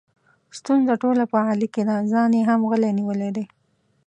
[0.57, 3.45] ستونزه ټوله په علي کې ده، ځان یې هم غلی نیولی دی.